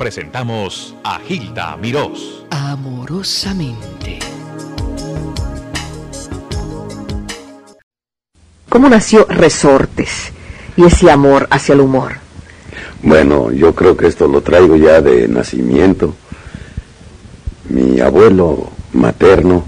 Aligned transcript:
presentamos 0.00 0.94
a 1.04 1.18
Gilda 1.18 1.76
Mirós. 1.76 2.46
Amorosamente. 2.48 4.18
¿Cómo 8.70 8.88
nació 8.88 9.26
Resortes 9.28 10.32
y 10.78 10.86
ese 10.86 11.10
amor 11.10 11.48
hacia 11.50 11.74
el 11.74 11.82
humor? 11.82 12.14
Bueno, 13.02 13.52
yo 13.52 13.74
creo 13.74 13.94
que 13.94 14.06
esto 14.06 14.26
lo 14.26 14.40
traigo 14.40 14.74
ya 14.76 15.02
de 15.02 15.28
nacimiento. 15.28 16.14
Mi 17.68 18.00
abuelo 18.00 18.70
materno 18.94 19.64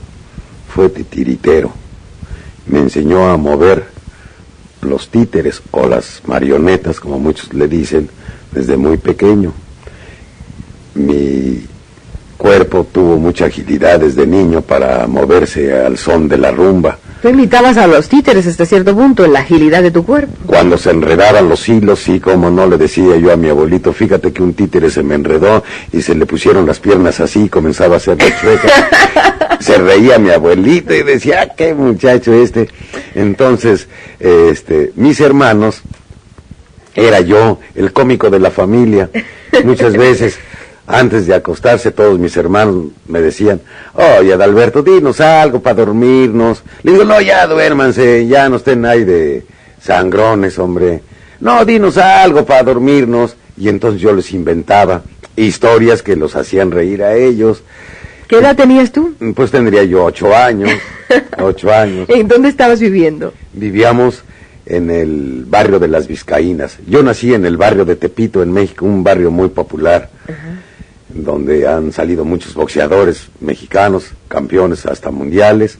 fue 0.74 0.88
titiritero. 0.88 1.74
Me 2.68 2.78
enseñó 2.78 3.28
a 3.28 3.36
mover 3.36 3.84
los 4.80 5.10
títeres 5.10 5.60
o 5.72 5.86
las 5.86 6.22
marionetas, 6.24 7.00
como 7.00 7.18
muchos 7.18 7.52
le 7.52 7.68
dicen, 7.68 8.08
desde 8.50 8.78
muy 8.78 8.96
pequeño 8.96 9.52
mi 10.94 11.66
cuerpo 12.42 12.84
tuvo 12.90 13.18
mucha 13.18 13.46
agilidad 13.46 14.00
desde 14.00 14.26
niño 14.26 14.62
para 14.62 15.06
moverse 15.06 15.72
al 15.72 15.96
son 15.96 16.28
de 16.28 16.38
la 16.38 16.50
rumba. 16.50 16.98
Tú 17.22 17.28
imitabas 17.28 17.76
a 17.76 17.86
los 17.86 18.08
títeres 18.08 18.48
hasta 18.48 18.66
cierto 18.66 18.96
punto 18.96 19.24
en 19.24 19.32
la 19.32 19.40
agilidad 19.40 19.80
de 19.80 19.92
tu 19.92 20.04
cuerpo. 20.04 20.32
Cuando 20.44 20.76
se 20.76 20.90
enredaban 20.90 21.48
los 21.48 21.68
hilos, 21.68 22.00
sí, 22.00 22.18
como 22.18 22.50
no 22.50 22.66
le 22.66 22.78
decía 22.78 23.16
yo 23.16 23.32
a 23.32 23.36
mi 23.36 23.48
abuelito, 23.48 23.92
fíjate 23.92 24.32
que 24.32 24.42
un 24.42 24.54
títere 24.54 24.90
se 24.90 25.04
me 25.04 25.14
enredó 25.14 25.62
y 25.92 26.02
se 26.02 26.16
le 26.16 26.26
pusieron 26.26 26.66
las 26.66 26.80
piernas 26.80 27.20
así 27.20 27.44
y 27.44 27.48
comenzaba 27.48 27.94
a 27.94 27.96
hacer 27.98 28.16
de 28.16 28.34
chueca. 28.40 29.58
se 29.60 29.78
reía 29.78 30.18
mi 30.18 30.30
abuelito 30.30 30.92
y 30.92 31.04
decía, 31.04 31.42
ah, 31.42 31.54
qué 31.56 31.74
muchacho 31.74 32.32
este. 32.34 32.68
Entonces, 33.14 33.86
este, 34.18 34.90
mis 34.96 35.20
hermanos, 35.20 35.82
era 36.96 37.20
yo 37.20 37.60
el 37.76 37.92
cómico 37.92 38.30
de 38.30 38.40
la 38.40 38.50
familia. 38.50 39.10
Muchas 39.64 39.96
veces 39.96 40.38
antes 40.86 41.26
de 41.26 41.34
acostarse 41.34 41.92
todos 41.92 42.18
mis 42.18 42.36
hermanos 42.36 42.86
me 43.06 43.20
decían, 43.20 43.60
oye 43.94 44.32
Adalberto, 44.32 44.82
dinos 44.82 45.20
algo 45.20 45.60
para 45.60 45.76
dormirnos. 45.76 46.62
Le 46.82 46.92
digo, 46.92 47.04
no, 47.04 47.20
ya 47.20 47.46
duérmanse, 47.46 48.26
ya 48.26 48.48
no 48.48 48.56
estén 48.56 48.84
ahí 48.84 49.04
de 49.04 49.44
sangrones, 49.80 50.58
hombre. 50.58 51.02
No, 51.40 51.64
dinos 51.64 51.98
algo 51.98 52.44
para 52.44 52.62
dormirnos. 52.64 53.36
Y 53.56 53.68
entonces 53.68 54.00
yo 54.00 54.12
les 54.12 54.32
inventaba 54.32 55.02
historias 55.36 56.02
que 56.02 56.16
los 56.16 56.34
hacían 56.36 56.70
reír 56.70 57.02
a 57.02 57.14
ellos. 57.14 57.62
¿Qué 58.26 58.38
edad 58.38 58.56
tenías 58.56 58.92
tú? 58.92 59.14
Pues 59.34 59.50
tendría 59.50 59.84
yo 59.84 60.04
ocho 60.04 60.34
años, 60.34 60.70
ocho 61.38 61.72
años. 61.72 62.08
¿En 62.08 62.26
dónde 62.28 62.48
estabas 62.48 62.80
viviendo? 62.80 63.34
Vivíamos 63.52 64.24
en 64.64 64.90
el 64.90 65.44
barrio 65.46 65.78
de 65.78 65.88
las 65.88 66.06
Vizcaínas. 66.06 66.78
Yo 66.86 67.02
nací 67.02 67.34
en 67.34 67.44
el 67.44 67.56
barrio 67.56 67.84
de 67.84 67.96
Tepito, 67.96 68.42
en 68.42 68.52
México, 68.52 68.86
un 68.86 69.04
barrio 69.04 69.30
muy 69.30 69.48
popular 69.48 70.08
donde 71.14 71.66
han 71.66 71.92
salido 71.92 72.24
muchos 72.24 72.54
boxeadores 72.54 73.28
mexicanos, 73.40 74.12
campeones 74.28 74.86
hasta 74.86 75.10
mundiales. 75.10 75.78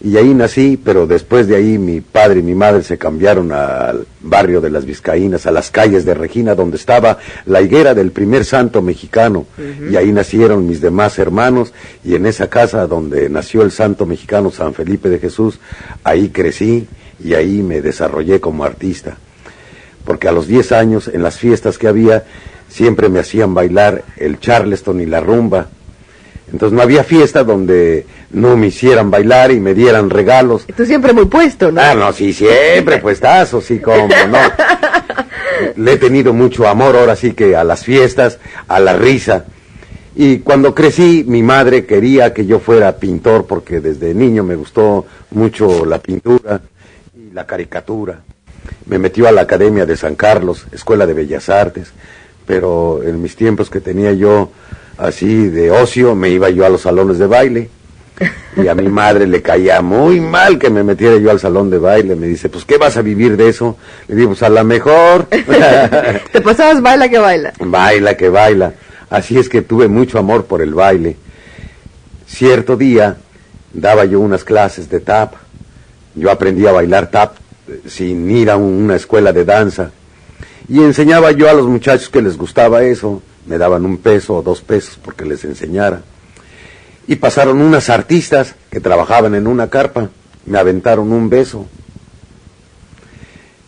Y 0.00 0.16
ahí 0.16 0.32
nací, 0.32 0.76
pero 0.82 1.08
después 1.08 1.48
de 1.48 1.56
ahí 1.56 1.76
mi 1.76 2.00
padre 2.00 2.38
y 2.38 2.42
mi 2.44 2.54
madre 2.54 2.84
se 2.84 2.98
cambiaron 2.98 3.50
al 3.50 4.06
barrio 4.20 4.60
de 4.60 4.70
las 4.70 4.84
Vizcaínas, 4.84 5.46
a 5.46 5.50
las 5.50 5.72
calles 5.72 6.04
de 6.04 6.14
Regina, 6.14 6.54
donde 6.54 6.76
estaba 6.76 7.18
la 7.46 7.60
higuera 7.62 7.94
del 7.94 8.12
primer 8.12 8.44
santo 8.44 8.80
mexicano. 8.80 9.46
Y 9.90 9.96
ahí 9.96 10.12
nacieron 10.12 10.68
mis 10.68 10.80
demás 10.80 11.18
hermanos, 11.18 11.72
y 12.04 12.14
en 12.14 12.26
esa 12.26 12.48
casa 12.48 12.86
donde 12.86 13.28
nació 13.28 13.62
el 13.62 13.72
santo 13.72 14.06
mexicano 14.06 14.52
San 14.52 14.72
Felipe 14.72 15.08
de 15.08 15.18
Jesús, 15.18 15.58
ahí 16.04 16.28
crecí 16.28 16.86
y 17.22 17.34
ahí 17.34 17.62
me 17.62 17.80
desarrollé 17.80 18.40
como 18.40 18.62
artista. 18.62 19.16
Porque 20.04 20.28
a 20.28 20.32
los 20.32 20.46
10 20.46 20.72
años, 20.72 21.08
en 21.08 21.24
las 21.24 21.38
fiestas 21.38 21.76
que 21.76 21.88
había, 21.88 22.24
siempre 22.68 23.08
me 23.08 23.20
hacían 23.20 23.54
bailar 23.54 24.04
el 24.16 24.38
charleston 24.38 25.00
y 25.00 25.06
la 25.06 25.20
rumba. 25.20 25.68
Entonces 26.52 26.74
no 26.74 26.82
había 26.82 27.04
fiesta 27.04 27.44
donde 27.44 28.06
no 28.30 28.56
me 28.56 28.68
hicieran 28.68 29.10
bailar 29.10 29.52
y 29.52 29.60
me 29.60 29.74
dieran 29.74 30.08
regalos. 30.08 30.66
Tú 30.74 30.86
siempre 30.86 31.12
muy 31.12 31.26
puesto, 31.26 31.70
¿no? 31.70 31.80
Ah, 31.80 31.94
no, 31.94 32.12
sí, 32.12 32.32
siempre 32.32 32.98
puestazo, 33.02 33.60
sí, 33.60 33.80
como 33.80 34.08
no. 34.08 34.38
Le 35.76 35.92
he 35.92 35.96
tenido 35.98 36.32
mucho 36.32 36.66
amor 36.66 36.96
ahora 36.96 37.16
sí 37.16 37.32
que 37.32 37.54
a 37.56 37.64
las 37.64 37.84
fiestas, 37.84 38.38
a 38.66 38.80
la 38.80 38.96
risa. 38.96 39.44
Y 40.14 40.38
cuando 40.38 40.74
crecí, 40.74 41.24
mi 41.26 41.42
madre 41.42 41.84
quería 41.84 42.32
que 42.32 42.46
yo 42.46 42.58
fuera 42.58 42.96
pintor 42.96 43.46
porque 43.46 43.80
desde 43.80 44.14
niño 44.14 44.42
me 44.42 44.56
gustó 44.56 45.06
mucho 45.30 45.84
la 45.84 45.98
pintura 45.98 46.60
y 47.14 47.32
la 47.32 47.46
caricatura. 47.46 48.20
Me 48.86 48.98
metió 48.98 49.28
a 49.28 49.32
la 49.32 49.42
Academia 49.42 49.86
de 49.86 49.96
San 49.96 50.14
Carlos, 50.14 50.66
Escuela 50.72 51.06
de 51.06 51.14
Bellas 51.14 51.48
Artes 51.48 51.92
pero 52.48 53.02
en 53.04 53.20
mis 53.20 53.36
tiempos 53.36 53.68
que 53.68 53.82
tenía 53.82 54.14
yo 54.14 54.50
así 54.96 55.48
de 55.48 55.70
ocio, 55.70 56.14
me 56.14 56.30
iba 56.30 56.48
yo 56.48 56.64
a 56.64 56.70
los 56.70 56.80
salones 56.80 57.18
de 57.18 57.26
baile. 57.26 57.68
Y 58.56 58.66
a 58.66 58.74
mi 58.74 58.88
madre 58.88 59.26
le 59.26 59.42
caía 59.42 59.82
muy 59.82 60.18
mal 60.18 60.58
que 60.58 60.70
me 60.70 60.82
metiera 60.82 61.18
yo 61.18 61.30
al 61.30 61.38
salón 61.38 61.68
de 61.68 61.76
baile. 61.76 62.16
Me 62.16 62.26
dice, 62.26 62.48
pues, 62.48 62.64
¿qué 62.64 62.78
vas 62.78 62.96
a 62.96 63.02
vivir 63.02 63.36
de 63.36 63.50
eso? 63.50 63.76
Le 64.08 64.16
digo, 64.16 64.30
pues, 64.30 64.42
a 64.42 64.48
la 64.48 64.64
mejor. 64.64 65.24
Te 66.32 66.40
pasabas 66.40 66.80
baila 66.80 67.10
que 67.10 67.18
baila. 67.18 67.52
Baila 67.60 68.16
que 68.16 68.30
baila. 68.30 68.72
Así 69.10 69.38
es 69.38 69.50
que 69.50 69.60
tuve 69.60 69.86
mucho 69.86 70.18
amor 70.18 70.46
por 70.46 70.62
el 70.62 70.72
baile. 70.72 71.16
Cierto 72.26 72.78
día 72.78 73.18
daba 73.74 74.06
yo 74.06 74.20
unas 74.20 74.42
clases 74.42 74.88
de 74.88 75.00
tap. 75.00 75.34
Yo 76.14 76.30
aprendí 76.30 76.66
a 76.66 76.72
bailar 76.72 77.10
tap 77.10 77.34
eh, 77.68 77.82
sin 77.86 78.30
ir 78.30 78.50
a 78.50 78.56
una 78.56 78.96
escuela 78.96 79.34
de 79.34 79.44
danza. 79.44 79.90
Y 80.68 80.82
enseñaba 80.82 81.32
yo 81.32 81.48
a 81.48 81.54
los 81.54 81.66
muchachos 81.66 82.10
que 82.10 82.20
les 82.20 82.36
gustaba 82.36 82.82
eso, 82.82 83.22
me 83.46 83.56
daban 83.56 83.86
un 83.86 83.96
peso 83.96 84.36
o 84.36 84.42
dos 84.42 84.60
pesos 84.60 84.98
porque 85.02 85.24
les 85.24 85.44
enseñara. 85.44 86.02
Y 87.06 87.16
pasaron 87.16 87.62
unas 87.62 87.88
artistas 87.88 88.54
que 88.70 88.80
trabajaban 88.80 89.34
en 89.34 89.46
una 89.46 89.70
carpa, 89.70 90.10
me 90.44 90.58
aventaron 90.58 91.10
un 91.10 91.30
beso. 91.30 91.66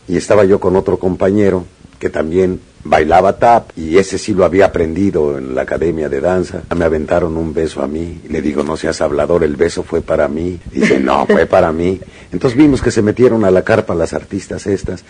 Y 0.09 0.17
estaba 0.17 0.45
yo 0.45 0.61
con 0.61 0.77
otro 0.77 0.99
compañero 0.99 1.65
que 1.99 2.11
también 2.11 2.61
bailaba 2.83 3.39
tap 3.39 3.71
y 3.77 3.99
ese 3.99 4.19
sí 4.19 4.33
lo 4.33 4.45
había 4.45 4.67
aprendido 4.67 5.39
en 5.39 5.55
la 5.55 5.63
academia 5.63 6.09
de 6.09 6.21
danza. 6.21 6.63
Me 6.77 6.85
aventaron 6.85 7.37
un 7.37 7.55
beso 7.55 7.83
a 7.83 7.87
mí 7.87 8.21
le 8.29 8.43
digo, 8.43 8.63
no 8.63 8.77
seas 8.77 9.01
hablador, 9.01 9.45
el 9.45 9.57
beso 9.57 9.83
fue 9.83 10.03
para 10.03 10.29
mí. 10.29 10.59
Dice, 10.73 10.99
no, 11.01 11.27
fue 11.27 11.47
para 11.47 11.73
mí. 11.73 12.01
Entonces 12.33 12.59
vimos 12.59 12.83
que 12.83 12.91
se 12.91 13.03
metieron 13.03 13.45
a 13.45 13.51
la 13.51 13.63
carpa 13.63 13.95
las 13.95 14.13
artistas 14.13 14.67
estas 14.67 15.05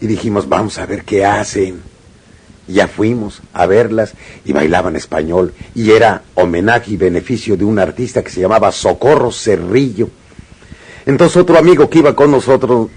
y 0.00 0.06
dijimos, 0.06 0.48
vamos 0.48 0.78
a 0.78 0.86
ver 0.86 1.04
qué 1.04 1.24
hacen. 1.24 1.80
ya 2.68 2.88
fuimos 2.88 3.42
a 3.52 3.66
verlas 3.66 4.14
y 4.44 4.52
bailaban 4.52 4.96
español. 4.96 5.54
Y 5.74 5.92
era 5.92 6.22
homenaje 6.34 6.92
y 6.92 6.96
beneficio 6.96 7.56
de 7.56 7.64
un 7.64 7.78
artista 7.78 8.24
que 8.24 8.30
se 8.30 8.40
llamaba 8.40 8.72
Socorro 8.72 9.30
Cerrillo. 9.30 10.10
Entonces 11.06 11.36
otro 11.36 11.56
amigo 11.58 11.88
que 11.88 12.00
iba 12.00 12.16
con 12.16 12.32
nosotros 12.32 12.88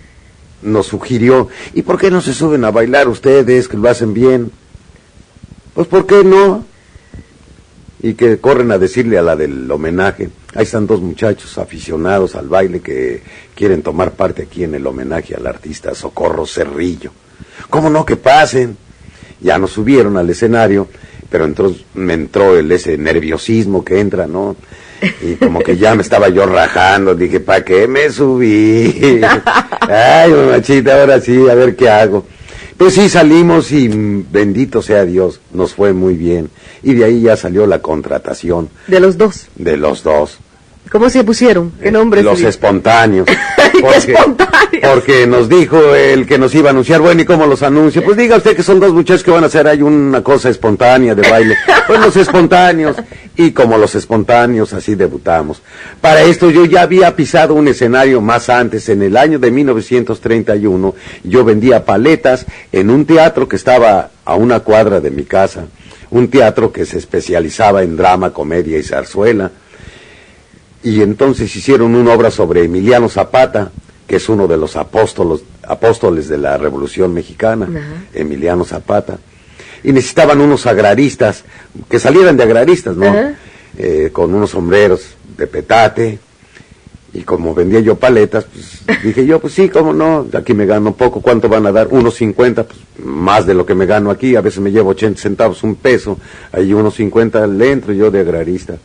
nos 0.61 0.87
sugirió, 0.87 1.47
¿y 1.73 1.83
por 1.83 1.99
qué 1.99 2.09
no 2.11 2.21
se 2.21 2.33
suben 2.33 2.65
a 2.65 2.71
bailar 2.71 3.07
ustedes 3.07 3.67
que 3.67 3.77
lo 3.77 3.89
hacen 3.89 4.13
bien? 4.13 4.51
Pues 5.73 5.87
¿por 5.87 6.05
qué 6.05 6.23
no? 6.23 6.65
Y 8.01 8.13
que 8.13 8.37
corren 8.39 8.71
a 8.71 8.77
decirle 8.77 9.17
a 9.17 9.21
la 9.21 9.35
del 9.35 9.69
homenaje, 9.69 10.29
Ahí 10.55 10.63
están 10.63 10.87
dos 10.87 10.99
muchachos 10.99 11.59
aficionados 11.59 12.35
al 12.35 12.49
baile 12.49 12.79
que 12.79 13.21
quieren 13.53 13.83
tomar 13.83 14.13
parte 14.13 14.43
aquí 14.43 14.63
en 14.63 14.73
el 14.73 14.87
homenaje 14.87 15.35
al 15.35 15.45
artista 15.45 15.93
Socorro 15.93 16.47
Cerrillo. 16.47 17.11
¿Cómo 17.69 17.89
no 17.89 18.03
que 18.03 18.15
pasen? 18.15 18.75
Ya 19.41 19.59
nos 19.59 19.71
subieron 19.71 20.17
al 20.17 20.27
escenario, 20.27 20.87
pero 21.29 21.45
entonces 21.45 21.83
me 21.93 22.13
entró 22.13 22.57
el 22.57 22.71
ese 22.71 22.97
nerviosismo 22.97 23.85
que 23.85 23.99
entra, 23.99 24.25
¿no? 24.25 24.55
Y 25.21 25.35
como 25.35 25.59
que 25.59 25.77
ya 25.77 25.93
me 25.93 26.01
estaba 26.01 26.29
yo 26.29 26.47
rajando, 26.47 27.13
dije, 27.13 27.39
¿para 27.39 27.63
qué 27.63 27.87
me 27.87 28.09
subí? 28.09 29.21
Ay, 29.81 30.31
mamachita, 30.31 30.99
ahora 30.99 31.21
sí, 31.21 31.47
a 31.47 31.53
ver 31.53 31.75
qué 31.75 31.89
hago. 31.89 32.25
Pues 32.79 32.93
sí, 32.93 33.09
salimos 33.09 33.73
y 33.73 33.89
bendito 33.89 34.81
sea 34.81 35.03
Dios, 35.03 35.41
nos 35.51 35.73
fue 35.73 35.91
muy 35.91 36.15
bien. 36.15 36.49
Y 36.81 36.93
de 36.93 37.03
ahí 37.03 37.23
ya 37.23 37.35
salió 37.35 37.67
la 37.67 37.81
contratación. 37.81 38.69
¿De 38.87 39.01
los 39.01 39.17
dos? 39.17 39.47
De 39.55 39.75
los 39.75 40.01
dos. 40.01 40.37
¿Cómo 40.89 41.09
se 41.09 41.25
pusieron? 41.25 41.73
¿Qué 41.83 41.91
nombre? 41.91 42.23
Los 42.23 42.41
espontáneos. 42.41 43.27
Porque, 43.81 44.13
espontáneos. 44.13 44.68
Porque 44.81 45.27
nos 45.27 45.49
dijo 45.49 45.95
el 45.95 46.25
que 46.25 46.37
nos 46.37 46.53
iba 46.55 46.69
a 46.69 46.71
anunciar, 46.71 47.01
bueno, 47.01 47.21
¿y 47.21 47.25
cómo 47.25 47.45
los 47.45 47.63
anuncio? 47.63 48.03
Pues 48.03 48.17
diga 48.17 48.37
usted 48.37 48.55
que 48.55 48.63
son 48.63 48.79
dos 48.79 48.93
muchachos 48.93 49.23
que 49.23 49.31
van 49.31 49.43
a 49.43 49.47
hacer 49.47 49.67
ahí 49.67 49.81
una 49.81 50.23
cosa 50.23 50.49
espontánea 50.49 51.15
de 51.15 51.29
baile. 51.29 51.55
Pues 51.87 52.01
los 52.01 52.15
espontáneos. 52.17 52.97
Y 53.35 53.51
como 53.51 53.75
los 53.77 53.95
espontáneos, 53.95 54.73
así 54.73 54.93
debutamos. 54.93 55.63
Para 56.01 56.21
esto 56.21 56.51
yo 56.51 56.65
ya 56.65 56.83
había 56.83 57.15
pisado 57.15 57.55
un 57.55 57.67
escenario 57.67 58.21
más 58.21 58.47
antes, 58.47 58.89
en 58.89 59.01
el 59.01 59.17
año 59.17 59.39
de 59.39 59.49
1931. 59.49 60.95
Yo 61.23 61.43
vendía 61.43 61.85
paletas 61.85 62.45
en 62.71 62.91
un 62.91 63.05
teatro 63.05 63.47
que 63.47 63.55
estaba 63.55 64.11
a 64.23 64.35
una 64.35 64.59
cuadra 64.59 64.99
de 64.99 65.09
mi 65.09 65.23
casa. 65.23 65.65
Un 66.11 66.27
teatro 66.27 66.71
que 66.71 66.85
se 66.85 66.99
especializaba 66.99 67.81
en 67.81 67.97
drama, 67.97 68.31
comedia 68.33 68.77
y 68.77 68.83
zarzuela 68.83 69.49
y 70.83 71.01
entonces 71.01 71.53
hicieron 71.55 71.95
una 71.95 72.13
obra 72.13 72.31
sobre 72.31 72.63
Emiliano 72.63 73.09
Zapata, 73.09 73.71
que 74.09 74.15
es 74.15 74.27
uno 74.27 74.47
de 74.47 74.57
los 74.57 74.75
apóstoles, 74.75 75.41
apóstoles 75.61 76.27
de 76.27 76.39
la 76.39 76.57
Revolución 76.57 77.13
Mexicana, 77.13 77.69
Emiliano 78.11 78.65
Zapata. 78.65 79.19
y 79.83 79.93
necesitaban 79.93 80.41
unos 80.41 80.65
agraristas, 80.65 81.43
que 81.87 81.99
salieran 81.99 82.35
de 82.35 82.41
agraristas, 82.43 82.97
¿no? 82.97 83.13
Eh, 83.77 84.09
con 84.11 84.33
unos 84.33 84.49
sombreros 84.49 85.01
de 85.37 85.45
petate, 85.45 86.19
y 87.13 87.21
como 87.21 87.53
vendía 87.53 87.81
yo 87.81 87.97
paletas, 87.97 88.45
pues 88.45 88.83
dije 89.03 89.27
yo, 89.27 89.39
pues 89.39 89.53
sí, 89.53 89.69
cómo 89.69 89.93
no, 89.93 90.25
aquí 90.33 90.55
me 90.55 90.65
gano 90.65 90.95
poco, 90.95 91.21
¿cuánto 91.21 91.47
van 91.47 91.67
a 91.67 91.71
dar? 91.71 91.87
Unos 91.91 92.15
50, 92.15 92.63
pues 92.63 92.79
más 93.05 93.45
de 93.45 93.53
lo 93.53 93.63
que 93.63 93.75
me 93.75 93.85
gano 93.85 94.09
aquí, 94.09 94.35
a 94.35 94.41
veces 94.41 94.59
me 94.59 94.71
llevo 94.71 94.89
80 94.89 95.21
centavos, 95.21 95.61
un 95.61 95.75
peso, 95.75 96.17
ahí 96.51 96.73
unos 96.73 96.95
50 96.95 97.45
le 97.45 97.71
entro 97.71 97.93
yo 97.93 98.09
de 98.09 98.21
agrarista. 98.21 98.77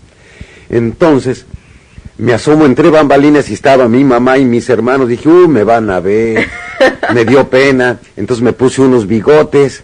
Entonces, 0.69 1.47
me 2.19 2.32
asomo 2.32 2.64
entre 2.66 2.90
bambalinas 2.90 3.49
y 3.50 3.55
estaba 3.55 3.88
mi 3.88 4.05
mamá 4.05 4.38
y 4.38 4.44
mis 4.44 4.69
hermanos, 4.69 5.08
dije, 5.08 5.28
uh, 5.28 5.49
me 5.49 5.64
van 5.64 5.90
a 5.90 6.00
ver, 6.00 6.46
me 7.12 7.25
dio 7.25 7.49
pena, 7.49 7.99
entonces 8.16 8.43
me 8.43 8.52
puse 8.52 8.82
unos 8.82 9.06
bigotes 9.06 9.82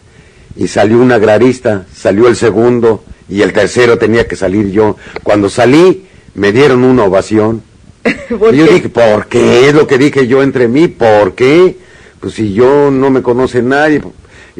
y 0.56 0.68
salió 0.68 0.98
un 0.98 1.12
agrarista, 1.12 1.86
salió 1.94 2.28
el 2.28 2.36
segundo 2.36 3.02
y 3.28 3.42
el 3.42 3.52
tercero 3.52 3.98
tenía 3.98 4.26
que 4.28 4.36
salir 4.36 4.70
yo. 4.70 4.96
Cuando 5.22 5.48
salí, 5.48 6.06
me 6.34 6.52
dieron 6.52 6.84
una 6.84 7.04
ovación. 7.04 7.62
¿Por 8.38 8.54
Y 8.54 8.58
yo 8.58 8.66
qué? 8.66 8.74
dije, 8.74 8.88
¿por 8.88 9.26
qué? 9.26 9.68
Es 9.68 9.74
lo 9.74 9.86
que 9.86 9.98
dije 9.98 10.26
yo 10.26 10.42
entre 10.42 10.68
mí, 10.68 10.88
¿por 10.88 11.34
qué? 11.34 11.76
Pues 12.20 12.34
si 12.34 12.52
yo 12.52 12.90
no 12.90 13.10
me 13.10 13.22
conoce 13.22 13.62
nadie, 13.62 14.02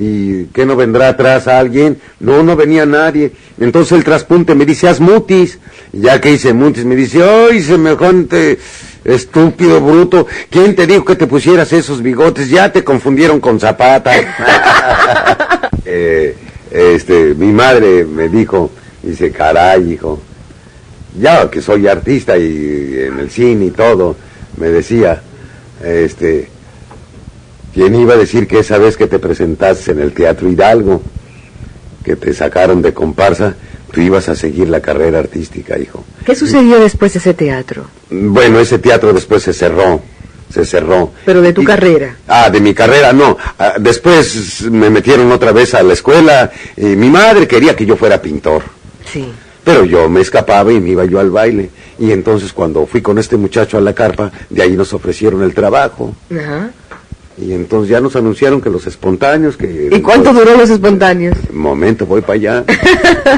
¿y 0.00 0.46
qué 0.46 0.64
no 0.64 0.76
vendrá 0.76 1.10
atrás 1.10 1.46
alguien? 1.46 2.00
No, 2.20 2.42
no 2.42 2.56
venía 2.56 2.86
nadie. 2.86 3.32
Entonces 3.60 3.92
el 3.92 4.02
traspunte 4.02 4.54
me 4.54 4.64
dice, 4.64 4.88
haz 4.88 4.98
mutis. 4.98 5.58
Y 5.92 6.00
ya 6.00 6.18
que 6.18 6.32
hice 6.32 6.54
mutis, 6.54 6.86
me 6.86 6.96
dice, 6.96 7.22
¡ay, 7.22 7.62
semejante 7.62 8.58
estúpido, 9.04 9.78
bruto! 9.80 10.26
¿Quién 10.48 10.74
te 10.74 10.86
dijo 10.86 11.04
que 11.04 11.16
te 11.16 11.26
pusieras 11.26 11.70
esos 11.74 12.00
bigotes? 12.00 12.48
Ya 12.48 12.72
te 12.72 12.82
confundieron 12.82 13.40
con 13.40 13.60
Zapata. 13.60 14.12
Eh, 15.92 16.36
este, 16.70 17.34
mi 17.34 17.50
madre 17.52 18.04
me 18.04 18.28
dijo, 18.28 18.70
dice, 19.02 19.32
caray, 19.32 19.94
hijo, 19.94 20.20
ya 21.18 21.50
que 21.50 21.60
soy 21.60 21.88
artista 21.88 22.38
y 22.38 22.96
en 22.96 23.18
el 23.18 23.28
cine 23.28 23.64
y 23.64 23.70
todo, 23.70 24.14
me 24.56 24.68
decía, 24.68 25.20
este, 25.82 26.48
¿quién 27.74 27.94
iba 27.94 28.14
a 28.14 28.16
decir 28.16 28.46
que 28.46 28.58
esa 28.60 28.78
vez 28.78 28.96
que 28.96 29.06
te 29.06 29.18
presentaste 29.18 29.92
en 29.92 30.00
el 30.00 30.12
Teatro 30.12 30.48
Hidalgo, 30.48 31.02
que 32.04 32.16
te 32.16 32.32
sacaron 32.34 32.82
de 32.82 32.92
comparsa, 32.94 33.54
tú 33.92 34.00
ibas 34.00 34.28
a 34.28 34.34
seguir 34.36 34.68
la 34.68 34.80
carrera 34.80 35.18
artística, 35.18 35.78
hijo? 35.78 36.04
¿Qué 36.24 36.34
sucedió 36.34 36.78
después 36.80 37.12
de 37.12 37.18
ese 37.18 37.34
teatro? 37.34 37.86
Bueno, 38.10 38.58
ese 38.60 38.78
teatro 38.78 39.12
después 39.12 39.42
se 39.42 39.52
cerró, 39.52 40.00
se 40.52 40.64
cerró. 40.64 41.12
Pero 41.24 41.42
de 41.42 41.52
tu 41.52 41.62
Y- 41.62 41.64
carrera. 41.66 42.16
Ah, 42.26 42.50
de 42.50 42.60
mi 42.60 42.74
carrera, 42.74 43.12
no. 43.12 43.36
Ah, 43.58 43.74
después 43.78 44.62
me 44.70 44.90
metieron 44.90 45.30
otra 45.32 45.52
vez 45.52 45.74
a 45.74 45.82
la 45.82 45.92
escuela. 45.92 46.50
y 46.76 46.84
mi 46.96 47.10
madre 47.10 47.46
quería 47.46 47.76
que 47.76 47.84
yo 47.86 47.96
fuera 47.96 48.20
pintor. 48.22 48.62
Sí. 49.12 49.28
Pero 49.62 49.84
yo 49.84 50.08
me 50.08 50.22
escapaba 50.22 50.72
y 50.72 50.80
me 50.80 50.90
iba 50.90 51.04
yo 51.04 51.20
al 51.20 51.30
baile. 51.30 51.68
Y 51.98 52.12
entonces 52.12 52.52
cuando 52.52 52.86
fui 52.86 53.02
con 53.02 53.18
este 53.18 53.36
muchacho 53.36 53.76
a 53.76 53.80
la 53.82 53.92
carpa, 53.92 54.32
de 54.48 54.62
ahí 54.62 54.72
nos 54.72 54.94
ofrecieron 54.94 55.42
el 55.42 55.52
trabajo. 55.52 56.14
Ajá. 56.34 56.70
Y 57.40 57.52
entonces 57.54 57.90
ya 57.90 58.00
nos 58.00 58.14
anunciaron 58.16 58.60
que 58.60 58.68
los 58.68 58.86
espontáneos, 58.86 59.56
que... 59.56 59.88
¿Y 59.90 60.00
cuánto 60.00 60.32
duró 60.32 60.56
los 60.56 60.68
espontáneos? 60.68 61.36
Momento, 61.52 62.04
voy 62.04 62.20
para 62.20 62.34
allá. 62.34 62.64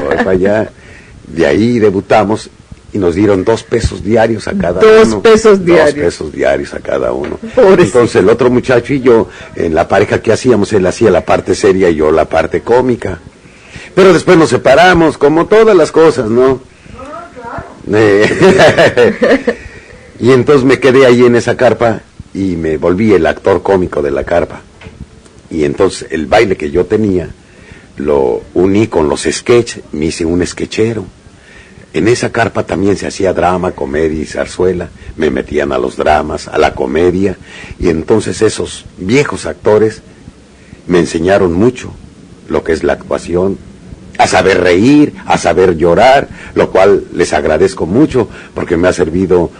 voy 0.05 0.17
para 0.17 0.31
allá. 0.31 0.69
De 1.27 1.45
ahí 1.45 1.79
debutamos 1.79 2.49
y 2.91 2.97
nos 2.97 3.15
dieron 3.15 3.43
dos 3.45 3.63
pesos 3.63 4.03
diarios 4.03 4.47
a 4.47 4.53
cada 4.53 4.81
Dos 4.81 5.07
uno. 5.07 5.21
pesos 5.21 5.65
diarios. 5.65 5.95
Dos 5.95 6.03
pesos 6.03 6.31
diarios 6.33 6.73
a 6.73 6.79
cada 6.79 7.13
uno. 7.13 7.37
Pobrecito. 7.55 7.99
Entonces 7.99 8.15
el 8.17 8.29
otro 8.29 8.49
muchacho 8.49 8.93
y 8.93 8.99
yo, 9.01 9.29
en 9.55 9.73
la 9.73 9.87
pareja 9.87 10.21
que 10.21 10.33
hacíamos, 10.33 10.73
él 10.73 10.85
hacía 10.85 11.09
la 11.09 11.21
parte 11.25 11.55
seria 11.55 11.89
y 11.89 11.95
yo 11.95 12.11
la 12.11 12.25
parte 12.25 12.61
cómica. 12.61 13.19
Pero 13.95 14.11
después 14.13 14.37
nos 14.37 14.49
separamos, 14.49 15.17
como 15.17 15.45
todas 15.45 15.75
las 15.75 15.91
cosas, 15.91 16.29
¿no? 16.29 16.61
Eh, 17.91 19.55
y 20.19 20.31
entonces 20.31 20.65
me 20.65 20.79
quedé 20.79 21.05
ahí 21.05 21.23
en 21.25 21.35
esa 21.35 21.55
carpa 21.57 22.01
y 22.33 22.55
me 22.55 22.77
volví 22.77 23.13
el 23.13 23.25
actor 23.25 23.61
cómico 23.61 24.01
de 24.01 24.11
la 24.11 24.23
carpa. 24.23 24.61
Y 25.49 25.63
entonces 25.63 26.07
el 26.11 26.25
baile 26.25 26.57
que 26.57 26.71
yo 26.71 26.85
tenía 26.85 27.29
lo 27.97 28.41
uní 28.53 28.87
con 28.87 29.07
los 29.07 29.27
sketch, 29.29 29.77
me 29.91 30.05
hice 30.05 30.25
un 30.25 30.45
sketchero. 30.45 31.05
En 31.93 32.07
esa 32.07 32.31
carpa 32.31 32.63
también 32.63 32.97
se 32.97 33.05
hacía 33.05 33.33
drama, 33.33 33.71
comedia 33.71 34.19
y 34.19 34.25
zarzuela. 34.25 34.89
Me 35.15 35.29
metían 35.29 35.71
a 35.71 35.77
los 35.77 35.95
dramas, 35.95 36.47
a 36.47 36.57
la 36.57 36.73
comedia. 36.73 37.37
Y 37.79 37.89
entonces 37.89 38.41
esos 38.41 38.85
viejos 38.97 39.45
actores 39.45 40.01
me 40.87 40.99
enseñaron 40.99 41.53
mucho 41.53 41.93
lo 42.49 42.63
que 42.63 42.73
es 42.73 42.83
la 42.83 42.93
actuación, 42.93 43.57
a 44.17 44.27
saber 44.27 44.61
reír, 44.61 45.13
a 45.25 45.37
saber 45.37 45.77
llorar, 45.77 46.27
lo 46.55 46.71
cual 46.71 47.05
les 47.13 47.31
agradezco 47.33 47.85
mucho 47.85 48.27
porque 48.53 48.75
me 48.75 48.87
ha 48.87 48.93
servido 48.93 49.51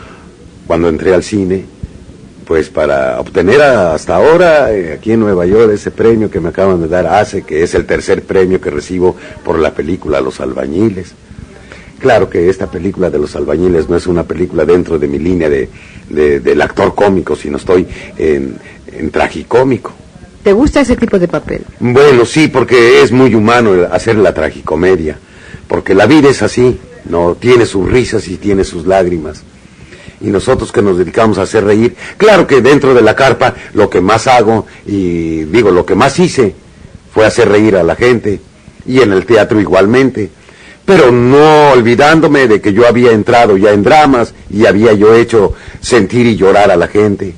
cuando 0.68 0.90
entré 0.90 1.14
al 1.14 1.24
cine, 1.24 1.66
pues 2.45 2.69
para 2.69 3.19
obtener 3.19 3.62
hasta 3.62 4.16
ahora 4.16 4.72
eh, 4.74 4.94
aquí 4.94 5.12
en 5.13 5.19
Nueva 5.22 5.45
York 5.45 5.72
ese 5.74 5.92
premio 5.92 6.30
que 6.30 6.40
me 6.40 6.50
acaban 6.50 6.81
de 6.81 6.88
dar 6.88 7.07
ACE, 7.07 7.44
que 7.44 7.63
es 7.63 7.74
el 7.75 7.86
tercer 7.86 8.24
premio 8.24 8.60
que 8.62 8.69
recibo 8.69 9.16
por 9.44 9.60
la 9.60 9.72
película 9.74 10.22
Los 10.22 10.40
Albañiles. 10.40 11.13
Claro 12.00 12.30
que 12.30 12.50
esta 12.50 12.68
película 12.69 13.10
de 13.10 13.18
Los 13.18 13.36
Albañiles 13.36 13.88
no 13.90 13.95
es 13.95 14.07
una 14.07 14.24
película 14.24 14.66
dentro 14.66 15.00
de 15.00 15.07
mi 15.07 15.19
línea 15.19 15.50
de, 15.50 15.69
de- 16.10 16.40
del 16.42 16.62
actor 16.62 16.94
cómico, 16.95 17.36
sino 17.36 17.57
estoy 17.57 17.88
en, 18.18 18.57
en 18.92 19.10
tragicómico. 19.10 19.94
¿Te 20.44 20.51
gusta 20.51 20.81
ese 20.81 20.98
tipo 20.98 21.18
de 21.18 21.30
papel? 21.30 21.63
Bueno, 21.80 22.25
sí, 22.25 22.50
porque 22.50 23.01
es 23.01 23.13
muy 23.13 23.34
humano 23.34 23.88
hacer 23.89 24.18
la 24.18 24.34
tragicomedia, 24.34 25.18
porque 25.69 25.94
la 25.96 26.06
vida 26.06 26.30
es 26.30 26.42
así, 26.44 26.78
no 27.06 27.36
tiene 27.39 27.66
sus 27.66 27.89
risas 27.89 28.28
y 28.28 28.36
tiene 28.36 28.66
sus 28.66 28.86
lágrimas. 28.86 29.42
Y 30.24 30.28
nosotros 30.28 30.72
que 30.72 30.81
nos 30.81 30.98
dedicamos 30.98 31.38
a 31.38 31.44
hacer 31.44 31.66
reír, 31.66 31.96
claro 32.18 32.48
que 32.48 32.62
dentro 32.62 32.94
de 32.94 33.02
la 33.02 33.16
carpa 33.16 33.54
lo 33.74 33.90
que 33.90 34.02
más 34.02 34.25
hago 34.28 34.66
y 34.86 35.44
digo 35.44 35.70
lo 35.70 35.86
que 35.86 35.96
más 35.96 36.18
hice 36.18 36.56
fue 37.14 37.25
hacer 37.25 37.50
reír 37.50 37.75
a 37.75 37.84
la 37.84 37.96
gente 37.96 38.40
y 38.86 39.02
en 39.02 39.12
el 39.12 39.25
teatro 39.25 39.60
igualmente, 39.60 40.30
pero 40.86 41.12
no 41.12 41.72
olvidándome 41.72 42.48
de 42.48 42.62
que 42.62 42.74
yo 42.74 42.88
había 42.88 43.12
entrado 43.12 43.58
ya 43.58 43.72
en 43.72 43.84
dramas 43.84 44.34
y 44.50 44.66
había 44.66 44.94
yo 44.94 45.14
hecho 45.14 45.54
sentir 45.80 46.25
y 46.25 46.36
llorar 46.36 46.72
a 46.72 46.75
la 46.75 46.88
gente. 46.88 47.36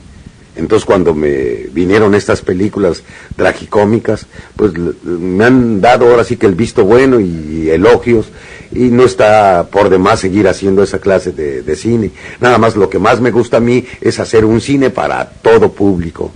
Entonces 0.55 0.85
cuando 0.85 1.13
me 1.13 1.67
vinieron 1.73 2.15
estas 2.15 2.41
películas 2.41 3.03
tragicómicas, 3.35 4.25
pues 4.55 4.71
me 5.03 5.43
han 5.43 5.81
dado 5.81 6.09
ahora 6.09 6.23
sí 6.23 6.37
que 6.37 6.45
el 6.45 6.55
visto 6.55 6.85
bueno 6.85 7.19
y 7.19 7.69
elogios 7.69 8.27
y 8.71 8.85
no 8.89 9.03
está 9.03 9.67
por 9.69 9.89
demás 9.89 10.21
seguir 10.21 10.47
haciendo 10.47 10.81
esa 10.81 10.99
clase 10.99 11.31
de, 11.33 11.61
de 11.61 11.75
cine. 11.75 12.11
Nada 12.39 12.57
más 12.57 12.75
lo 12.75 12.89
que 12.89 12.99
más 12.99 13.19
me 13.21 13.31
gusta 13.31 13.57
a 13.57 13.59
mí 13.59 13.85
es 14.01 14.19
hacer 14.19 14.45
un 14.45 14.61
cine 14.61 14.89
para 14.89 15.29
todo 15.29 15.71
público. 15.71 16.31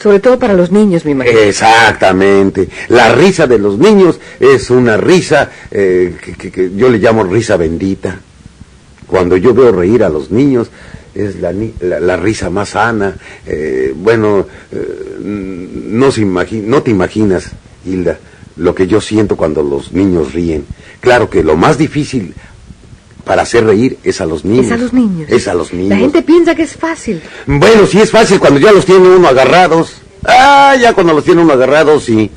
Sobre 0.00 0.20
todo 0.20 0.38
para 0.38 0.54
los 0.54 0.70
niños, 0.72 1.04
me 1.04 1.12
imagino. 1.12 1.38
Exactamente. 1.38 2.68
La 2.88 3.12
risa 3.14 3.46
de 3.46 3.58
los 3.58 3.78
niños 3.78 4.18
es 4.40 4.68
una 4.70 4.96
risa 4.96 5.50
eh, 5.70 6.16
que, 6.22 6.32
que- 6.34 6.50
que 6.50 6.70
yo 6.74 6.88
le 6.88 6.98
llamo 6.98 7.24
risa 7.24 7.56
bendita. 7.56 8.18
Cuando 9.06 9.36
yo 9.36 9.52
veo 9.54 9.70
reír 9.72 10.02
a 10.04 10.08
los 10.08 10.30
niños 10.30 10.68
es 11.14 11.40
la, 11.40 11.52
ni- 11.52 11.74
la, 11.80 12.00
la 12.00 12.16
risa 12.16 12.50
más 12.50 12.70
sana. 12.70 13.16
Eh, 13.46 13.92
bueno, 13.96 14.46
eh, 14.70 15.18
no, 15.20 16.10
se 16.10 16.24
no 16.24 16.82
te 16.82 16.90
imaginas, 16.90 17.50
Hilda, 17.84 18.18
lo 18.56 18.74
que 18.74 18.86
yo 18.86 19.00
siento 19.00 19.36
cuando 19.36 19.62
los 19.62 19.92
niños 19.92 20.32
ríen. 20.32 20.64
Claro 21.00 21.28
que 21.30 21.42
lo 21.42 21.56
más 21.56 21.78
difícil 21.78 22.34
para 23.24 23.42
hacer 23.42 23.64
reír 23.64 23.98
es 24.04 24.20
a 24.20 24.26
los 24.26 24.44
niños. 24.44 24.66
Es 24.66 24.72
a 24.72 24.76
los 24.76 24.92
niños. 24.92 25.30
Es 25.30 25.48
a 25.48 25.54
los 25.54 25.72
niños. 25.72 25.90
La 25.90 25.96
gente 25.98 26.22
piensa 26.22 26.54
que 26.54 26.62
es 26.62 26.76
fácil. 26.76 27.20
Bueno, 27.46 27.86
sí 27.86 28.00
es 28.00 28.10
fácil 28.10 28.38
cuando 28.38 28.58
ya 28.60 28.72
los 28.72 28.84
tiene 28.84 29.08
uno 29.08 29.28
agarrados. 29.28 29.94
Ah, 30.24 30.76
ya 30.80 30.92
cuando 30.94 31.12
los 31.12 31.24
tiene 31.24 31.42
uno 31.42 31.52
agarrados, 31.52 32.04
sí. 32.04 32.30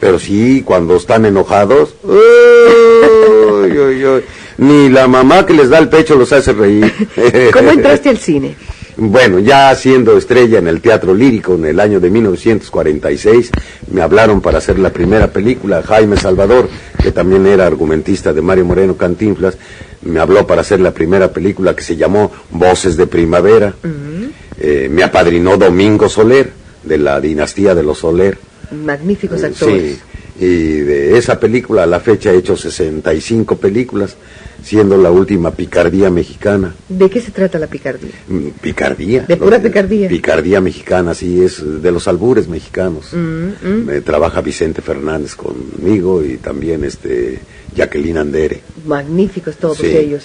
Pero 0.00 0.18
sí, 0.18 0.62
cuando 0.64 0.96
están 0.96 1.24
enojados. 1.24 1.94
uy, 2.04 3.78
uy, 3.78 4.04
uy. 4.06 4.22
Ni 4.58 4.88
la 4.88 5.08
mamá 5.08 5.44
que 5.46 5.52
les 5.54 5.68
da 5.70 5.78
el 5.78 5.88
pecho 5.88 6.14
los 6.16 6.32
hace 6.32 6.52
reír. 6.52 6.92
¿Cómo 7.52 7.70
entraste 7.70 8.08
al 8.08 8.18
cine? 8.18 8.54
Bueno, 8.96 9.40
ya 9.40 9.74
siendo 9.74 10.16
estrella 10.16 10.58
en 10.60 10.68
el 10.68 10.80
teatro 10.80 11.12
lírico 11.14 11.54
en 11.56 11.64
el 11.64 11.80
año 11.80 11.98
de 11.98 12.10
1946, 12.10 13.50
me 13.90 14.02
hablaron 14.02 14.40
para 14.40 14.58
hacer 14.58 14.78
la 14.78 14.90
primera 14.90 15.28
película. 15.32 15.82
Jaime 15.82 16.16
Salvador, 16.16 16.68
que 17.02 17.10
también 17.10 17.44
era 17.46 17.66
argumentista 17.66 18.32
de 18.32 18.40
Mario 18.40 18.64
Moreno 18.64 18.96
Cantinflas, 18.96 19.58
me 20.02 20.20
habló 20.20 20.46
para 20.46 20.60
hacer 20.60 20.78
la 20.78 20.92
primera 20.92 21.32
película 21.32 21.74
que 21.74 21.82
se 21.82 21.96
llamó 21.96 22.30
Voces 22.50 22.96
de 22.96 23.08
Primavera. 23.08 23.74
Eh, 24.60 24.88
me 24.90 25.02
apadrinó 25.02 25.56
Domingo 25.56 26.08
Soler, 26.08 26.52
de 26.84 26.98
la 26.98 27.20
dinastía 27.20 27.74
de 27.74 27.82
los 27.82 27.98
Soler. 27.98 28.38
Magníficos 28.70 29.42
Eh, 29.42 29.46
actores. 29.46 29.82
Sí, 29.96 29.98
y 30.38 30.78
de 30.80 31.16
esa 31.18 31.38
película 31.38 31.84
a 31.84 31.86
la 31.86 32.00
fecha 32.00 32.32
he 32.32 32.36
hecho 32.38 32.56
65 32.56 33.56
películas, 33.56 34.16
siendo 34.62 34.96
la 34.96 35.10
última 35.10 35.50
picardía 35.52 36.10
mexicana. 36.10 36.74
¿De 36.88 37.08
qué 37.10 37.20
se 37.20 37.30
trata 37.30 37.58
la 37.58 37.66
picardía? 37.66 38.10
Mm, 38.28 38.48
Picardía. 38.60 39.22
De 39.28 39.36
pura 39.36 39.60
que- 39.60 39.68
picardía. 39.68 40.08
Picardía 40.08 40.60
mexicana, 40.60 41.14
sí, 41.14 41.42
es 41.42 41.62
de 41.82 41.92
los 41.92 42.08
albures 42.08 42.48
mexicanos. 42.48 43.12
Mm, 43.12 43.46
mm. 43.62 43.90
Eh, 43.90 44.00
trabaja 44.00 44.40
Vicente 44.40 44.80
Fernández 44.82 45.34
conmigo 45.36 46.24
y 46.24 46.38
también 46.38 46.82
este 46.84 47.38
Jacqueline 47.76 48.16
Andere. 48.18 48.60
Magníficos 48.86 49.56
todos 49.56 49.78
Sí. 49.78 49.86
ellos. 49.88 50.24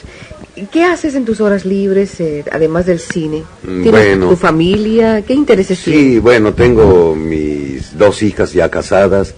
¿Y 0.55 0.65
¿Qué 0.65 0.83
haces 0.83 1.15
en 1.15 1.23
tus 1.25 1.39
horas 1.41 1.65
libres, 1.65 2.19
eh, 2.19 2.43
además 2.51 2.85
del 2.85 2.99
cine? 2.99 3.43
Mm, 3.63 3.83
¿Tienes 3.83 3.91
bueno. 3.91 4.29
tu 4.29 4.35
familia? 4.35 5.21
¿Qué 5.21 5.33
intereses 5.33 5.79
Sí, 5.79 5.91
tienes? 5.91 6.21
bueno, 6.21 6.53
tengo 6.53 7.15
mis 7.15 7.97
dos 7.97 8.23
hijas 8.23 8.53
ya 8.53 8.69
casadas 8.69 9.33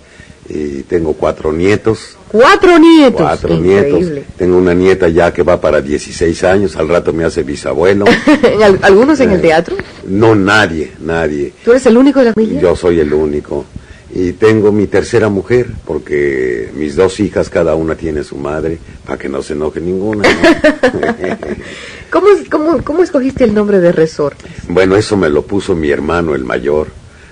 y 0.54 0.84
tengo 0.84 1.14
cuatro 1.14 1.52
nietos. 1.54 2.18
Cuatro 2.32 2.78
nietos. 2.80 3.22
Cuatro 3.22 3.54
Increíble. 3.56 4.12
nietos. 4.12 4.34
Tengo 4.38 4.58
una 4.58 4.74
nieta 4.74 5.08
ya 5.10 5.34
que 5.34 5.44
va 5.44 5.60
para 5.60 5.82
16 5.82 6.44
años, 6.44 6.76
al 6.76 6.88
rato 6.90 7.14
me 7.14 7.24
hace 7.24 7.44
bisabuelo. 7.44 8.06
¿En 8.44 8.64
al- 8.64 8.80
¿Algunos 8.82 9.20
en 9.20 9.32
el 9.32 9.40
Eh, 9.40 9.42
teatro? 9.42 9.76
No, 10.08 10.36
nadie, 10.36 10.92
nadie. 11.00 11.54
¿Tú 11.64 11.72
eres 11.72 11.86
el 11.86 11.98
único 11.98 12.20
de 12.20 12.26
la 12.26 12.34
familia? 12.34 12.62
Yo 12.62 12.76
soy 12.76 13.00
el 13.00 13.14
único. 13.14 13.66
Y 14.14 14.34
tengo 14.34 14.74
mi 14.74 14.88
tercera 14.88 15.30
mujer, 15.30 15.68
porque 15.86 16.70
mis 16.76 16.98
dos 16.98 17.22
hijas, 17.22 17.50
cada 17.50 17.76
una 17.76 17.96
tiene 17.96 18.26
su 18.26 18.36
madre, 18.36 18.78
para 19.06 19.18
que 19.18 19.30
no 19.30 19.42
se 19.42 19.54
enoje 19.54 19.80
ninguna. 19.80 20.24
¿no? 20.30 21.00
¿Cómo, 22.10 22.28
cómo, 22.50 22.84
¿Cómo 22.84 23.04
escogiste 23.04 23.46
el 23.46 23.54
nombre 23.54 23.80
de 23.80 23.92
Resortes? 23.94 24.52
bueno, 24.68 24.98
eso 24.98 25.16
me 25.16 25.30
lo 25.30 25.44
puso 25.44 25.76
mi 25.76 25.90
hermano, 25.92 26.36
el 26.36 26.44
mayor. 26.44 26.88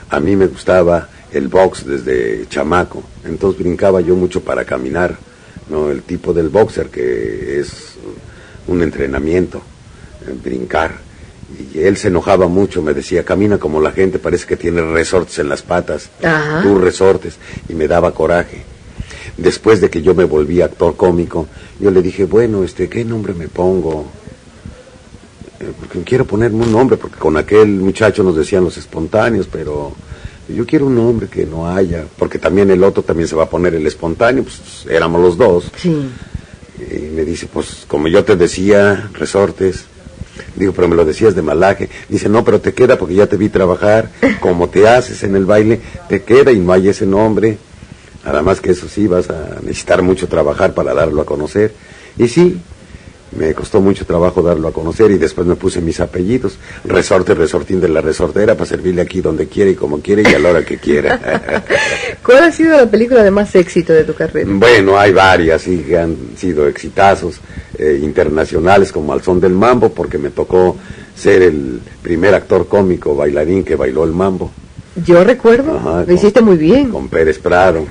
A 0.09 0.19
mí 0.21 0.35
me 0.38 0.47
gustaba 0.47 1.09
el 1.31 1.48
box 1.48 1.86
desde 1.86 2.48
chamaco, 2.50 3.03
entonces 3.25 3.62
brincaba 3.62 4.01
yo 4.01 4.15
mucho 4.15 4.41
para 4.41 4.65
caminar, 4.65 5.17
¿no? 5.69 5.91
El 5.91 6.01
tipo 6.01 6.33
del 6.33 6.50
boxer 6.50 6.88
que 6.88 7.59
es 7.59 7.95
un 8.67 8.81
entrenamiento, 8.81 9.62
eh, 10.27 10.36
brincar. 10.43 11.09
Y 11.74 11.79
él 11.79 11.98
se 11.98 12.09
enojaba 12.09 12.48
mucho, 12.48 12.81
me 12.81 12.93
decía, 12.93 13.25
camina 13.25 13.57
como 13.57 13.81
la 13.81 13.91
gente, 13.91 14.19
parece 14.19 14.45
que 14.45 14.55
tiene 14.55 14.81
resortes 14.81 15.39
en 15.39 15.50
las 15.50 15.63
patas. 15.63 16.09
Ajá. 16.24 16.62
Tú 16.62 16.77
resortes. 16.77 17.38
Y 17.67 17.74
me 17.74 17.88
daba 17.88 18.13
coraje. 18.13 18.63
Después 19.36 19.81
de 19.81 19.89
que 19.89 20.01
yo 20.01 20.13
me 20.13 20.25
volví 20.25 20.62
actor 20.62 20.95
cómico, 20.95 21.48
yo 21.79 21.89
le 21.89 22.01
dije, 22.01 22.25
bueno, 22.25 22.63
este, 22.63 22.88
¿qué 22.88 23.03
nombre 23.03 23.33
me 23.33 23.48
pongo? 23.48 24.05
Eh, 25.59 25.71
porque 25.79 26.03
quiero 26.03 26.25
ponerme 26.25 26.65
un 26.65 26.71
nombre, 26.71 26.98
porque 26.98 27.17
con 27.17 27.36
aquel 27.36 27.69
muchacho 27.69 28.21
nos 28.21 28.36
decían 28.36 28.63
los 28.63 28.77
espontáneos, 28.77 29.48
pero 29.51 29.93
yo 30.53 30.65
quiero 30.65 30.88
un 30.88 30.96
nombre 30.96 31.27
que 31.27 31.46
no 31.46 31.68
haya, 31.68 32.06
porque 32.18 32.39
también 32.39 32.72
el 32.72 32.84
otro 32.84 33.03
también 33.03 33.27
se 33.27 33.36
va 33.36 33.44
a 33.44 33.50
poner 33.50 33.75
el 33.75 33.86
espontáneo, 33.86 34.44
pues 34.44 34.86
éramos 34.89 35.22
los 35.22 35.38
dos. 35.38 35.72
Sí. 35.77 36.10
Y 36.79 37.15
me 37.15 37.25
dice, 37.25 37.48
pues 37.51 37.86
como 37.88 38.08
yo 38.08 38.24
te 38.24 38.36
decía, 38.36 39.10
resortes. 39.13 39.86
Digo, 40.56 40.72
pero 40.74 40.88
me 40.88 40.96
lo 40.96 41.03
decías 41.03 41.36
de 41.36 41.41
malaje. 41.41 41.89
Dice, 42.08 42.29
no, 42.29 42.46
pero 42.46 42.62
te 42.62 42.74
queda 42.74 42.98
porque 42.98 43.15
ya 43.15 43.27
te 43.27 43.36
vi 43.36 43.50
trabajar. 43.50 44.10
Como 44.39 44.70
te 44.70 44.88
haces 44.88 45.24
en 45.24 45.36
el 45.36 45.46
baile, 45.46 45.82
te 46.08 46.24
queda 46.24 46.53
y 46.53 46.60
no 46.60 46.72
hay 46.72 46.88
ese 46.88 47.06
nombre. 47.06 47.58
Nada 48.24 48.41
más 48.41 48.62
que 48.62 48.72
eso 48.72 48.88
sí, 48.88 49.08
vas 49.08 49.29
a 49.29 49.58
necesitar 49.62 50.01
mucho 50.01 50.29
trabajar 50.29 50.74
para 50.74 50.94
darlo 50.94 51.22
a 51.22 51.25
conocer. 51.25 51.74
Y 52.18 52.29
sí, 52.29 52.58
me 53.38 53.53
costó 53.53 53.79
mucho 53.81 54.05
trabajo 54.05 54.41
darlo 54.41 54.67
a 54.67 54.74
conocer 54.74 55.12
y 55.12 55.17
después 55.17 55.45
me 55.48 55.55
puse 55.55 55.81
mis 55.81 56.00
apellidos. 56.00 56.57
Resorte, 56.86 57.33
resortín 57.36 57.79
de 57.79 57.88
la 57.89 58.01
resortera 58.01 58.55
para 58.55 58.65
servirle 58.65 59.01
aquí 59.01 59.21
donde 59.21 59.48
quiera 59.48 59.69
y 59.71 59.75
como 59.75 60.00
quiere 60.01 60.24
y 60.29 60.33
a 60.33 60.39
la 60.39 60.50
hora 60.50 60.65
que 60.65 60.77
quiera. 60.77 61.63
¿Cuál 62.25 62.43
ha 62.45 62.51
sido 62.51 62.75
la 62.77 62.86
película 62.89 63.24
de 63.24 63.31
más 63.31 63.53
éxito 63.55 63.93
de 63.93 64.03
tu 64.03 64.13
carrera? 64.13 64.50
Bueno, 64.51 64.98
hay 64.98 65.13
varias, 65.13 65.62
sí, 65.62 65.77
que 65.88 65.98
han 65.98 66.15
sido 66.38 66.67
exitazos 66.67 67.39
eh, 67.77 68.00
internacionales 68.01 68.91
como 68.91 69.13
Al 69.13 69.21
Son 69.21 69.39
del 69.39 69.53
Mambo, 69.53 69.89
porque 69.89 70.17
me 70.17 70.29
tocó 70.31 70.75
ser 71.15 71.41
el 71.43 71.81
primer 72.01 72.33
actor 72.33 72.67
cómico 72.67 73.15
bailarín 73.15 73.63
que 73.63 73.75
bailó 73.75 74.03
el 74.05 74.12
mambo. 74.12 74.51
Yo 75.05 75.24
recuerdo, 75.24 75.77
Ajá, 75.77 76.00
lo 76.01 76.05
con- 76.05 76.15
hiciste 76.15 76.41
muy 76.41 76.57
bien. 76.57 76.89
Con 76.89 77.07
Pérez 77.09 77.38
Prado. 77.39 77.86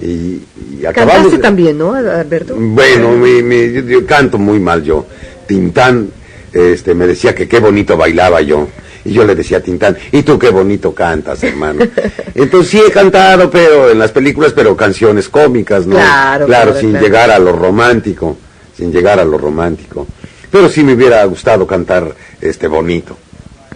Y, 0.00 0.42
y 0.80 0.86
acabamos 0.86 1.32
de- 1.32 1.38
también, 1.38 1.78
¿no, 1.78 1.92
Alberto? 1.94 2.54
Bueno, 2.58 3.12
mi- 3.12 3.42
mi- 3.42 3.72
yo, 3.72 3.80
yo 3.82 4.06
canto 4.06 4.36
muy 4.38 4.58
mal 4.60 4.82
yo. 4.82 5.06
Tintán 5.46 6.10
este, 6.52 6.94
me 6.94 7.06
decía 7.06 7.34
que 7.34 7.48
qué 7.48 7.58
bonito 7.60 7.96
bailaba 7.96 8.40
yo. 8.42 8.68
Y 9.04 9.12
yo 9.12 9.24
le 9.24 9.36
decía 9.36 9.58
a 9.58 9.60
Tintán, 9.60 9.96
¿y 10.10 10.22
tú 10.24 10.36
qué 10.38 10.50
bonito 10.50 10.92
cantas, 10.92 11.42
hermano? 11.44 11.80
Entonces 12.34 12.70
sí 12.72 12.80
he 12.84 12.90
cantado, 12.90 13.48
pero 13.50 13.90
en 13.90 13.98
las 14.00 14.10
películas, 14.10 14.52
pero 14.52 14.76
canciones 14.76 15.28
cómicas, 15.28 15.86
¿no? 15.86 15.94
Claro, 15.94 16.46
claro, 16.46 16.74
sin 16.76 16.90
claro. 16.90 17.04
llegar 17.06 17.30
a 17.30 17.38
lo 17.38 17.52
romántico, 17.52 18.36
sin 18.76 18.90
llegar 18.92 19.20
a 19.20 19.24
lo 19.24 19.38
romántico. 19.38 20.06
Pero 20.50 20.68
sí 20.68 20.82
me 20.82 20.94
hubiera 20.94 21.24
gustado 21.24 21.66
cantar 21.66 22.14
este 22.40 22.66
bonito. 22.66 23.16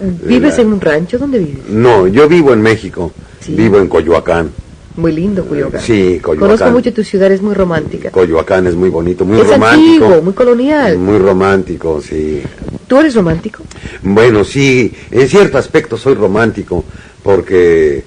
¿Vives 0.00 0.58
en 0.58 0.72
un 0.72 0.80
rancho? 0.80 1.18
¿Dónde 1.18 1.38
vives? 1.38 1.68
No, 1.68 2.06
yo 2.08 2.26
vivo 2.28 2.52
en 2.52 2.62
México, 2.62 3.12
Sí. 3.40 3.54
vivo 3.54 3.78
en 3.78 3.86
Coyoacán. 3.88 4.50
Muy 5.00 5.12
lindo, 5.12 5.44
Cuyoacán. 5.44 5.80
Sí, 5.80 6.20
Coyoacán. 6.20 6.56
Conozco 6.56 6.70
mucho 6.70 6.92
tu 6.92 7.02
ciudad, 7.02 7.32
es 7.32 7.40
muy 7.40 7.54
romántica. 7.54 8.10
Coyoacán 8.10 8.66
es 8.66 8.74
muy 8.74 8.90
bonito, 8.90 9.24
muy 9.24 9.40
es 9.40 9.48
romántico. 9.48 10.04
antiguo, 10.04 10.22
muy 10.22 10.32
colonial. 10.34 10.98
Muy 10.98 11.18
romántico, 11.18 12.00
sí. 12.02 12.42
¿Tú 12.86 12.98
eres 12.98 13.14
romántico? 13.14 13.64
Bueno, 14.02 14.44
sí, 14.44 14.92
en 15.10 15.28
cierto 15.28 15.58
aspecto 15.58 15.96
soy 15.96 16.14
romántico, 16.14 16.84
porque 17.22 18.04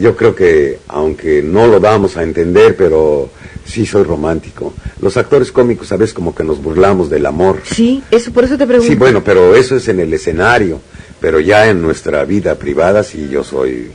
yo 0.00 0.16
creo 0.16 0.34
que, 0.34 0.78
aunque 0.88 1.42
no 1.42 1.66
lo 1.66 1.78
damos 1.80 2.16
a 2.16 2.22
entender, 2.22 2.76
pero 2.76 3.28
sí 3.64 3.84
soy 3.86 4.04
romántico. 4.04 4.72
Los 5.00 5.16
actores 5.16 5.52
cómicos 5.52 5.92
a 5.92 5.96
veces 5.96 6.14
como 6.14 6.34
que 6.34 6.44
nos 6.44 6.62
burlamos 6.62 7.10
del 7.10 7.26
amor. 7.26 7.60
Sí, 7.64 8.02
eso 8.10 8.32
por 8.32 8.44
eso 8.44 8.56
te 8.56 8.66
pregunto. 8.66 8.90
Sí, 8.90 8.96
bueno, 8.98 9.22
pero 9.22 9.54
eso 9.54 9.76
es 9.76 9.88
en 9.88 10.00
el 10.00 10.12
escenario, 10.12 10.80
pero 11.20 11.40
ya 11.40 11.68
en 11.68 11.82
nuestra 11.82 12.24
vida 12.24 12.54
privada 12.54 13.02
sí 13.02 13.28
yo 13.30 13.44
soy, 13.44 13.90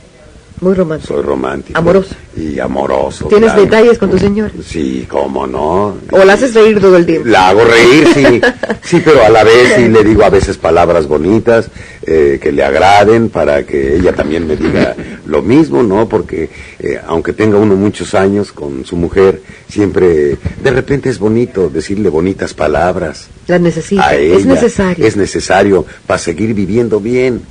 Muy 0.60 0.74
romántico. 0.74 1.14
soy 1.14 1.22
romántico. 1.22 1.78
Amoroso. 1.78 2.14
Y 2.36 2.58
amoroso. 2.58 3.28
¿Tienes 3.28 3.50
claro. 3.52 3.62
detalles 3.64 3.98
con 3.98 4.10
tu 4.10 4.18
señor? 4.18 4.50
Sí, 4.62 5.06
cómo 5.08 5.46
no. 5.46 5.96
¿O 6.10 6.24
la 6.24 6.34
haces 6.34 6.52
reír 6.54 6.78
todo 6.80 6.96
el 6.96 7.06
tiempo? 7.06 7.28
La 7.28 7.48
hago 7.48 7.62
reír, 7.64 8.06
sí. 8.14 8.40
Sí, 8.82 9.00
pero 9.04 9.24
a 9.24 9.28
la 9.28 9.44
vez 9.44 9.74
sí 9.76 9.88
le 9.88 10.02
digo 10.02 10.24
a 10.24 10.30
veces 10.30 10.58
palabras 10.58 11.06
bonitas 11.06 11.68
eh, 12.02 12.38
que 12.42 12.50
le 12.50 12.64
agraden 12.64 13.28
para 13.28 13.62
que 13.64 13.96
ella 13.96 14.12
también 14.14 14.46
me 14.46 14.56
diga 14.56 14.96
lo 15.26 15.42
mismo, 15.42 15.82
¿no? 15.82 16.08
Porque 16.08 16.50
eh, 16.80 17.00
aunque 17.06 17.32
tenga 17.32 17.56
uno 17.56 17.76
muchos 17.76 18.14
años 18.14 18.50
con 18.52 18.84
su 18.84 18.96
mujer, 18.96 19.40
siempre 19.68 20.36
de 20.62 20.70
repente 20.72 21.08
es 21.08 21.18
bonito 21.20 21.68
decirle 21.70 22.08
bonitas 22.08 22.52
palabras 22.52 23.28
Las 23.46 23.60
necesitas. 23.60 24.06
a 24.08 24.16
Es 24.16 24.42
ella. 24.42 24.54
necesario. 24.54 25.06
Es 25.06 25.16
necesario 25.16 25.86
para 26.06 26.18
seguir 26.18 26.52
viviendo 26.52 26.98
bien. 27.00 27.42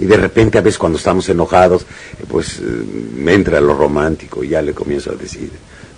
Y 0.00 0.06
de 0.06 0.16
repente 0.16 0.56
a 0.56 0.62
veces 0.62 0.78
cuando 0.78 0.96
estamos 0.96 1.28
enojados, 1.28 1.84
pues 2.26 2.58
eh, 2.58 2.62
me 3.16 3.34
entra 3.34 3.60
lo 3.60 3.74
romántico 3.74 4.42
y 4.42 4.48
ya 4.48 4.62
le 4.62 4.72
comienzo 4.72 5.10
a 5.10 5.14
decir, 5.14 5.50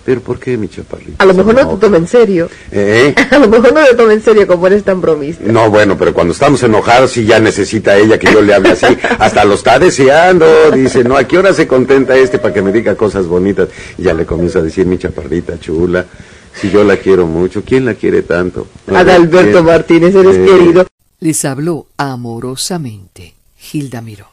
pero 0.05 0.19
¿por 0.19 0.37
qué 0.39 0.57
mi 0.57 0.67
chaparrito? 0.67 1.13
A 1.19 1.25
lo 1.25 1.33
mejor 1.33 1.53
no 1.53 1.59
te 1.61 1.61
enoja?" 1.67 1.79
toma 1.79 1.97
en 1.97 2.07
serio. 2.07 2.49
¿Eh? 2.69 3.15
A 3.31 3.37
lo 3.39 3.47
mejor 3.47 3.73
no 3.73 3.85
te 3.85 3.95
toma 3.95 4.11
en 4.11 4.21
serio 4.21 4.45
como 4.45 4.67
eres 4.67 4.83
tan 4.83 4.99
bromista. 4.99 5.45
No, 5.49 5.69
bueno, 5.69 5.97
pero 5.97 6.13
cuando 6.13 6.33
estamos 6.33 6.61
enojados 6.63 7.11
sí 7.11 7.23
ya 7.23 7.39
necesita 7.39 7.97
ella 7.97 8.19
que 8.19 8.29
yo 8.33 8.41
le 8.41 8.53
hable 8.53 8.71
así. 8.71 8.87
Hasta 9.19 9.45
lo 9.45 9.53
está 9.53 9.79
deseando. 9.79 10.45
Dice, 10.71 11.05
no, 11.05 11.15
¿a 11.15 11.23
qué 11.25 11.37
hora 11.37 11.53
se 11.53 11.65
contenta 11.65 12.17
este 12.17 12.37
para 12.39 12.53
que 12.53 12.61
me 12.61 12.73
diga 12.73 12.95
cosas 12.95 13.25
bonitas? 13.27 13.69
Y 13.97 14.03
ya 14.03 14.13
le 14.13 14.25
comienzo 14.25 14.59
a 14.59 14.63
decir, 14.63 14.85
mi 14.85 14.97
chaparrita 14.97 15.57
chula, 15.57 16.05
si 16.53 16.69
yo 16.69 16.83
la 16.83 16.97
quiero 16.97 17.25
mucho, 17.25 17.63
¿quién 17.65 17.85
la 17.85 17.93
quiere 17.93 18.23
tanto? 18.23 18.67
Adalberto. 18.93 19.63
Martínez, 19.63 20.13
eres 20.13 20.35
Eh, 20.35 20.45
querido. 20.45 20.85
Les 21.21 21.45
habló 21.45 21.87
amorosamente 21.95 23.32
Hilda 23.71 24.01
Miró. 24.01 24.32